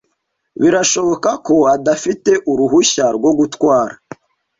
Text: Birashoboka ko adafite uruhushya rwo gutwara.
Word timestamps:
Birashoboka 0.61 1.29
ko 1.45 1.55
adafite 1.75 2.31
uruhushya 2.51 3.05
rwo 3.17 3.31
gutwara. 3.39 3.93